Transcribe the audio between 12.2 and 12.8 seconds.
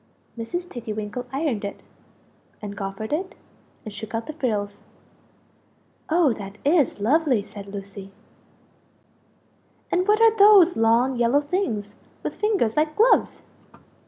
with fingers